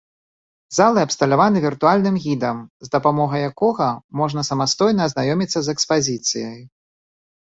Залы 0.75 0.99
абсталяваны 1.07 1.59
віртуальным 1.65 2.15
гідам, 2.23 2.57
з 2.87 2.89
дапамогай 2.95 3.43
якога 3.49 3.89
можна 4.21 4.45
самастойна 4.49 5.01
азнаёміцца 5.09 5.59
з 5.69 5.77
экспазіцыяй. 5.77 6.57